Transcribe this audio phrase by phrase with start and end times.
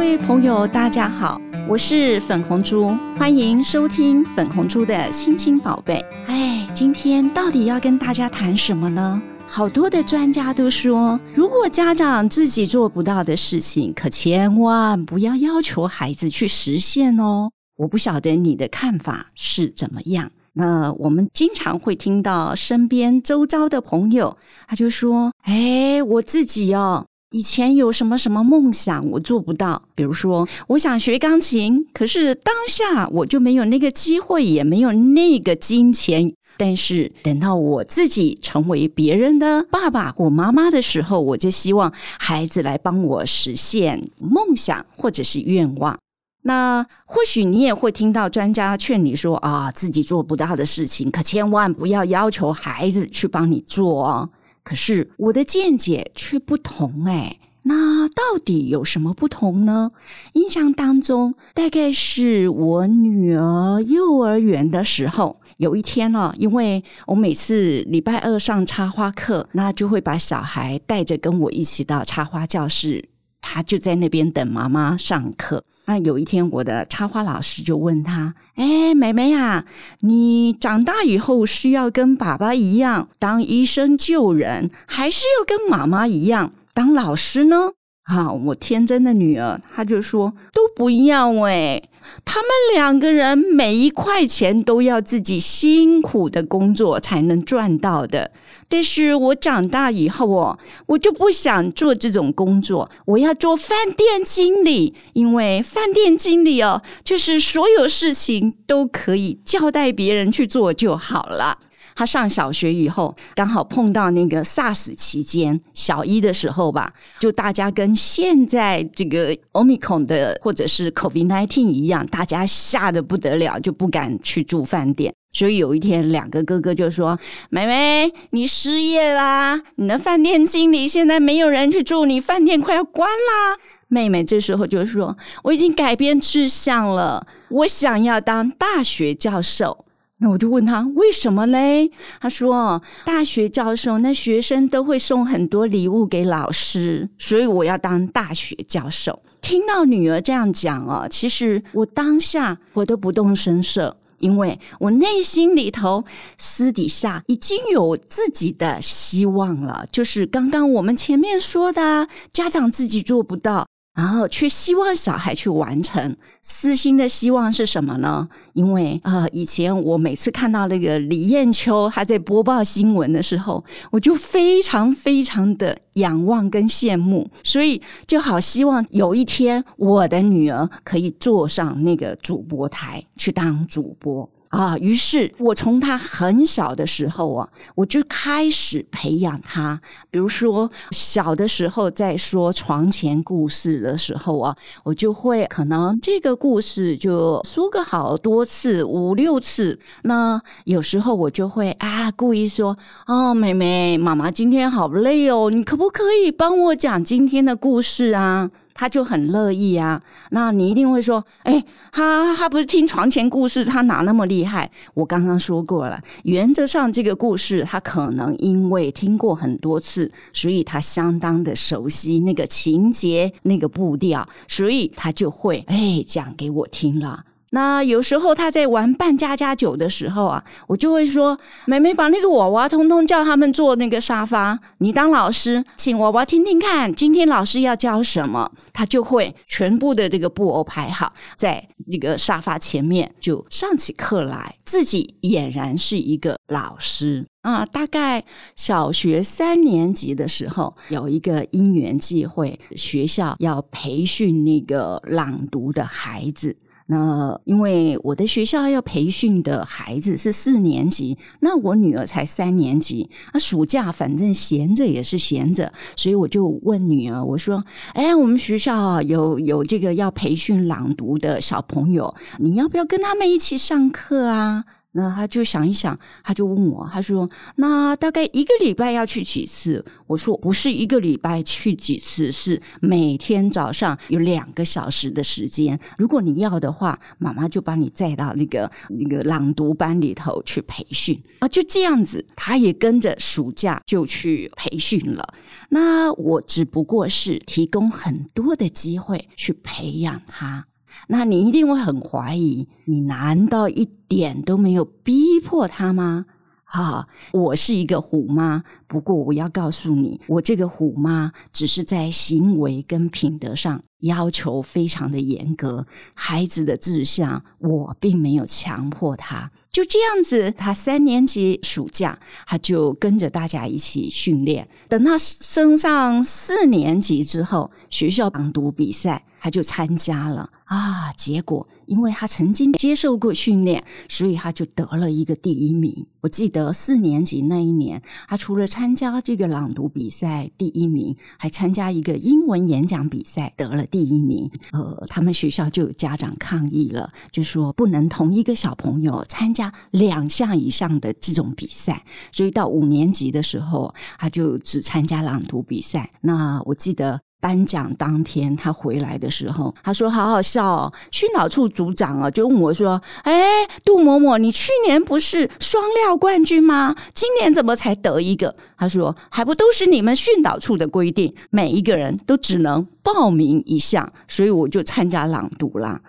[0.00, 1.38] 各位朋友，大家好，
[1.68, 6.02] 我是粉红猪，欢迎收听粉红猪的亲亲宝贝。
[6.26, 9.20] 哎，今天到底要跟大家谈什么呢？
[9.46, 17.50] 好多的专家都说，如果家长自己做不到的事情，可千万不要要求孩子去实现哦。
[17.76, 20.30] 我不晓得你的看法是怎么样。
[20.54, 29.82] 那我们经常会听到身边周遭的朋友，他就说：“哎，我自己哦。”以前有什么什么梦想，我做不到。
[29.94, 36.32] 比如说，我想学钢琴，可是当下我就没有那个机会，也没有那个金钱。
[36.56, 45.96] 但是等到我自己成为别人的爸爸或妈妈的时候，我就希望孩子来帮我实现梦想或者是愿望。
[46.42, 54.30] 那或许你也会听到专家劝你说：“啊，自己做不到的事情，可千万不要要求孩子去帮你做哦。”
[54.70, 59.90] 可是我的见解却不同哎，那到底有什么不同呢？
[60.34, 73.08] 印象当中，大概是我女儿幼儿园的时候，有一天呢，因为我每次礼拜二上插花课，那就会把小孩带着跟我一起到插花教室，
[73.40, 75.64] 他就在那边等妈妈上课。
[75.86, 79.64] 那有一天，我的插花老师就问他：“哎，妹妹啊，
[80.00, 87.70] 你长大以后是要跟爸爸一样当医生救人，还是要跟妈妈一样当老师呢？”
[88.06, 91.82] 啊，我天真的女儿，她就说：“都不要哎，
[92.24, 98.30] 他们两个人每一块钱都要自己辛苦的工作才能赚到的。”
[98.70, 111.58] 但是我长大以后哦，我就不想做这种工作，我要做饭店经理，因为饭店经理哦，就是所有事情都可以交代别人去做就好了。
[111.96, 125.12] 他上小学以后，刚好碰到那个 SARS 期间，小一的时候吧，就大家跟现在这个 Omicron 的或者是 COVID nineteen 一样，大家吓得不得了，就不敢去住饭店。
[125.32, 127.18] 所以有一天，两个哥哥就说
[127.50, 129.60] ：“妹妹，你失业啦！
[129.76, 139.84] 你的饭店经理现在没有人去住，你饭店快要关啦！”妹妹这时候就说：“我已经改变志向了，我想要当大学教授。”
[140.22, 141.90] 那我就问他为什么嘞？
[142.20, 153.96] 他说：“大学教授那学生都会送很多礼物给老师，所以我要当大学教授。”听到女儿这样讲啊，其实我当下我都不动声色。
[154.20, 156.04] 因为我内心里头
[156.38, 163.69] 私底下已经有自己的希望了，就是刚刚我们前面说的，家长自己做不到。
[163.94, 168.28] 然后却希望小孩去完成，私心的希望是什么呢？
[168.54, 184.30] 因为呃，以前我每次看到那个李艳秋她在播报新闻的时候，我就非常非常的仰望跟羡慕，所以就好希望有一天我的女儿可以坐上那个主播台去当主播。
[184.50, 189.80] 啊，于是我从他很小的时候啊，我就开始培养他。
[190.10, 199.78] 比如说，小的时候在说床前故事的时候啊，我就会可能这个故事就说个好多次，五六次。
[200.02, 208.50] 那有时候我就会啊，故意说：“哦，妹妹，妈妈今天好累哦，你可不可以帮我讲今天的故事啊？”
[208.80, 210.00] 他就很乐意啊。
[210.30, 214.70] 那你一定会说：“哎。”他他不是听床前故事，他哪那么厉害？
[214.94, 227.24] 我刚刚说过了，原则上这个故事他可能因为听过很多次，所以他相当的熟悉那个情节、那个步调，所以他就会哎讲给我听了。
[227.52, 247.66] 那有时候他在玩扮家家酒的时候啊，我就会说：“妹妹把那个娃娃通通叫他们坐那个沙发，你当老师，请娃娃听听看，今天老师要教什么。”他就会全部的这个布偶排好，在这个沙发前面就上起课来，自己俨然是一个老师啊。
[247.66, 248.24] 大概
[248.54, 256.56] 小学三年级的时候，有一个因缘际会，学校要培训那个朗读的孩子。
[256.90, 267.64] 那因为我的学校要培训的孩子是四年级，那我女儿才三年级，那暑假反正闲着也是闲着，所以我就问女儿，我说
[267.94, 285.78] ：“哎，我们学校有有这个要培训朗读的小朋友，你要不要跟他们一起上课啊？”那他就想一想，他就问我，他说：“那大概一个礼拜要去几次？”我说：“不是一个礼拜去几次，是每天早上有两个小时的时间。
[285.96, 295.34] 如果你要的话，妈妈就把你载到那个那个朗读班里头去培训啊。”就这样子，他也跟着暑假就去培训了。
[295.68, 300.66] 那我只不过是提供很多的机会去培养他。
[301.08, 306.26] 那你一定会很怀疑，你难道一点都没有逼迫他吗？
[306.64, 315.84] 哈，我是一个虎妈，不过我要告诉你，我这个虎妈只是在行为跟品德上要求非常的严格，
[316.14, 319.50] 孩子的志向我并没有强迫他。
[319.72, 322.16] 就这样子，他三年级暑假，
[322.46, 324.68] 他就跟着大家一起训练。
[324.88, 329.24] 等他升上四年级之后，学校朗读比赛。
[329.40, 336.06] 他就参加了啊，结果因为他曾经接受过训练，所以他就得了一个第一名。
[336.20, 344.50] 我记得四年级那一年，他除了参加这个朗读比赛第一名，还参加一个英文演讲比赛得了第一名。
[344.72, 352.04] 呃，他们学校就有家长抗议了，就说不能同一个小朋友参加两项以上的这种比赛。
[352.30, 356.12] 所以到五年级的时候，他就只参加朗读比赛。
[356.20, 357.22] 那我记得。
[357.40, 366.94] 颁奖当天，他回来的时候，他说：“好好笑哦。”训导处组长啊，就问我说：“哎，杜某某，你去年不是双料冠军吗？
[367.14, 376.00] 今年怎么才得一个？”他说：“还不都是你们训导处的规定，每一个人都只能报名一项，所以我就参加朗读啦。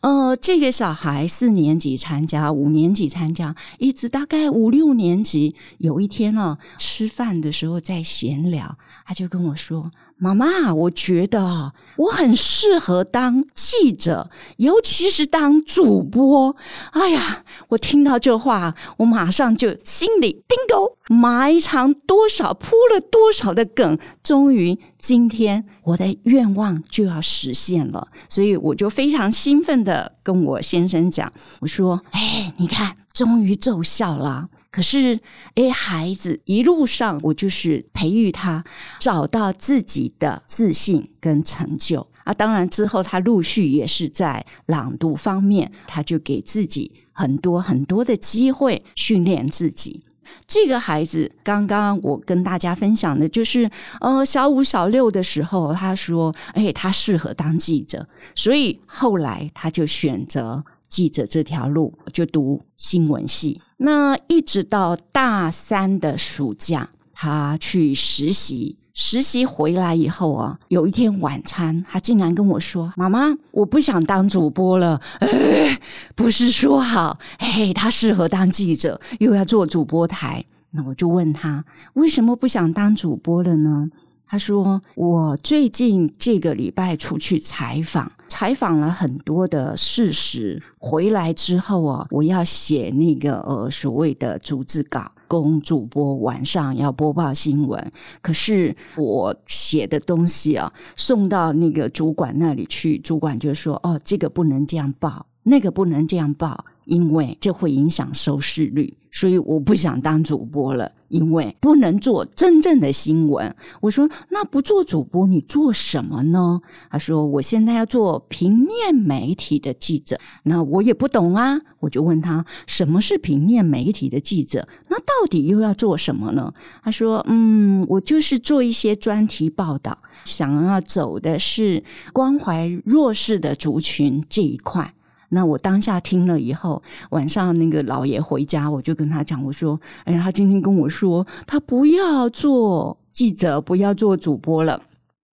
[0.00, 5.54] 呃，这个小孩四年级参加，五年级参加，一直大概五六年级。
[5.78, 8.76] 有一天呢，吃饭的时候在闲聊，
[9.06, 16.56] 他就跟我说。”妈妈，我觉得我很适合当记者，尤其是当主播。
[16.90, 35.18] 哎呀，我听到这话，我马上就心里 bingo 埋藏多少铺了多少的梗，终于今天我的愿望就要实现了，所以我就非常兴奋的跟我先生讲，我说：“哎，你看，终于奏效了。”可是，
[35.54, 38.62] 哎，孩子一路上我就是培育他
[39.00, 42.34] 找到自己的自信跟成就啊。
[42.34, 50.04] 当然之后他陆续也是在朗读方面，他就给自己很多很多的机会训练自己。
[50.46, 53.70] 这个孩子刚刚我跟大家分享的就是，
[54.02, 60.62] 呃，小五小六的时候，他说，哎，他适合当记者，所以后来他就选择。
[60.88, 68.78] 记者这条路就读新闻系，那一直到大三的暑假，他去实习。
[69.00, 75.78] 实习回来以后啊，有一天晚餐，他竟然跟我说：“妈妈，我不想当主播了。”哎，
[76.16, 80.44] 不是说好，嘿，他适合当记者，又要做主播台。
[80.72, 81.64] 那我就问他，
[81.94, 83.86] 为什么不想当主播了呢？
[84.28, 97.92] 他说：“我最近这个礼拜出去采访，采访了很多的事实，回来之后啊，我要写那个呃所谓的逐字稿，供主播晚上要播报新闻。
[98.20, 110.90] 可是我写的东西啊，送到那个主管那里去，主管就说：哦，这个不能这样报，那个不能这样报。”因为这会影响收视率，所以我不想当主播了。
[111.08, 113.54] 因为不能做真正的新闻。
[113.82, 116.60] 我说：“那不做主播，你做什么呢？”
[116.90, 124.66] 他说：“我现在要做平面媒体的记者。”那我也不懂啊，我就问他：“什么是平面媒体的记者？
[124.88, 126.52] 那到底又要做什么呢？”
[126.82, 131.84] 他说：“嗯，我就是做一些专题报道，想要走的是
[132.14, 134.94] 关怀弱势的族群这一块。”
[135.30, 144.82] 那我当下听了以后，晚上那个老爷回家，我就跟他讲，我说：“哎，他今天跟我说，他不要做记者，不要做主播了。”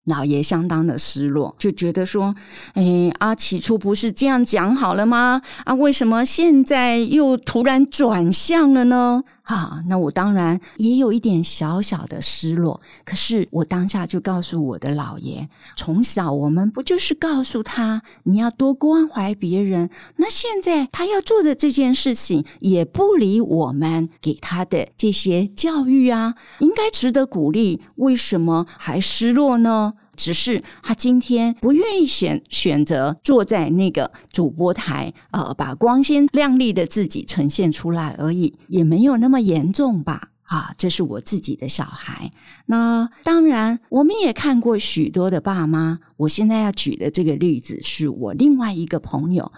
[0.06, 2.34] 老爷相当的失落，就觉得说
[2.74, 5.40] ：“哎，啊，起初不是这样讲好了吗？
[5.64, 12.80] 啊，为什么现在又突然转向了呢？”啊，那我当然也有一点小小的失落。
[13.04, 19.90] 可是我当下就告诉我的老爷，从小我们不就是告诉他你要多关怀别人？
[20.16, 27.82] 那现在他要做的这件事情也不离我们给他的这些教育啊，应该值得鼓励。
[27.96, 29.94] 为什么还失落呢？
[30.16, 40.30] 只是他今天不愿意选选择坐在那个主播台，呃，把光鲜亮丽的自己呈现出来而已，也没有那么严重吧。
[40.44, 42.30] 啊，这是我自己的小孩。
[42.66, 45.98] 那当然，我们也看过许多的爸妈。
[46.18, 49.50] 我现在要举的这个例子，是我另外一个朋友，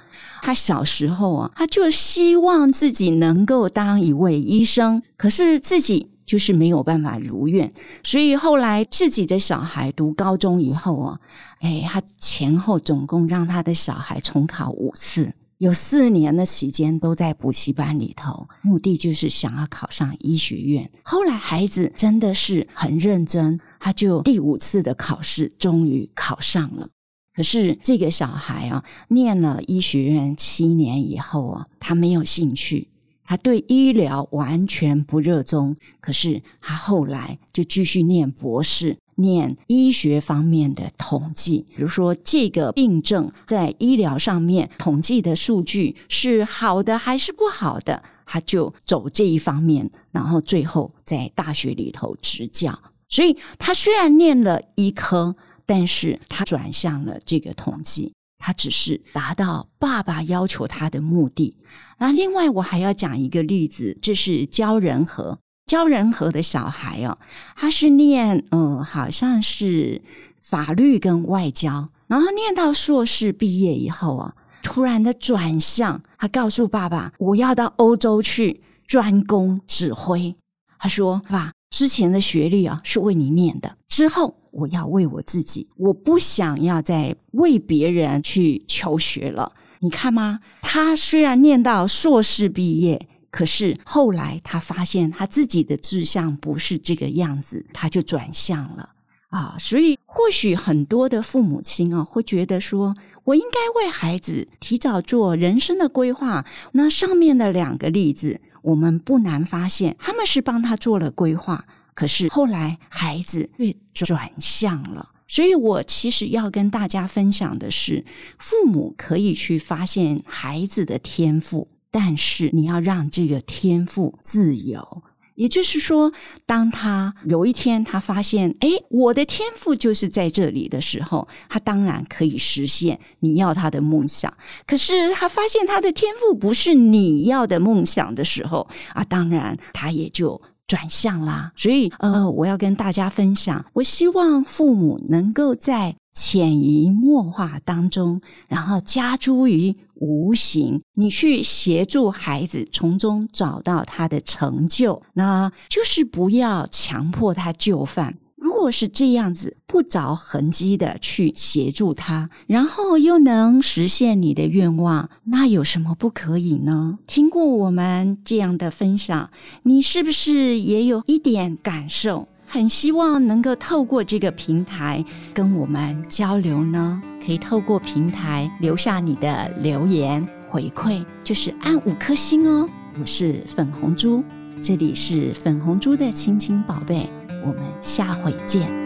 [0.43, 7.73] 他小时候啊，他就希望自己能够当一位医生，可是自己就是没有办法如愿。
[8.03, 11.21] 所以后来自己的小孩读高中以后啊，
[11.61, 15.33] 哎，他前后总共让他的小孩重考五次。
[15.59, 20.91] 有四年的时间都在补习班里头，目的就是想要考上医学院。
[21.03, 26.91] 后来孩子真的是很认真，他就第五次的考试终于考上了。
[27.35, 32.89] 可是这个小孩啊，念了医学院七年以后啊，他没有兴趣，
[33.27, 35.77] 他对医疗完全不热衷。
[36.01, 38.97] 可是他后来就继续念博士。
[39.19, 52.79] 念医学方面的统计，比如说这个病症在医疗上面统计的数据是好的还是不好的，他就走这一方面，然后最后在大学里头执教。
[53.09, 61.57] 所以他虽然念了医科，但是他转向了这个统计，他只是达到爸爸要求他的目的。
[61.99, 65.39] 那另外我还要讲一个例子，这是教人和。
[65.67, 67.19] 教人和的小孩哦，
[67.57, 70.01] 他是念嗯，好像是
[70.41, 80.37] 法律跟外交，然后念到硕士毕业以后啊，突然的转向，他告诉爸爸：“我要到欧洲去专攻指挥。”
[80.79, 89.53] 他说：“爸，之前的学历啊是为你念的，之后我要为我自己，我不想要再为别人去求学了。
[89.81, 90.41] 你看吗？
[90.63, 98.95] 他虽然念到硕士毕业。”可是后来他发现他自己的志向不是这个样子，他就转向了
[99.29, 99.55] 啊。
[99.59, 102.95] 所以或许很多的父母亲啊会觉得说，
[103.25, 106.47] 我应该为孩子提早做人生的规划。
[106.73, 111.67] 那上面的两个例子，我们不难发现，他们是帮他做了规划。
[111.97, 113.75] 可是后来孩子却
[114.05, 115.09] 转向了。
[115.27, 118.05] 所以我其实要跟大家分享的是，
[118.39, 121.67] 父母可以去发现孩子的天赋。
[121.91, 125.03] 但是你要让这个天赋自由，
[125.35, 126.13] 也就是说，
[126.45, 134.31] 当他有一天他发现，哎，我的天赋就是在这里的时候，他当然可以实现你要他的梦想。
[134.67, 141.53] 可是他发现他的天赋不是你要的梦想的时候，啊，当然他也就转向啦。
[141.57, 145.97] 所以，呃，我要跟大家分享，我希望父母能够在。
[146.19, 158.17] 潜移默化当中，然后加诸于无形，你去协助孩子从中找到他的成就，那就是不要强迫他就范。
[158.57, 166.99] 如果是这样子，不着痕迹的去协助他，然后又能实现你的愿望，那有什么不可以呢？
[167.07, 169.29] 听过我们这样的分享，
[169.65, 172.27] 你是不是也有一点感受？
[172.47, 182.67] 很希望能够透过这个平台跟我们交流呢，可以透过平台留下你的留言回馈，就是按五颗星哦。
[182.99, 184.25] 我是粉红猪，
[184.63, 187.07] 这里是粉红猪的亲亲宝贝，
[187.43, 188.86] 我们下回见。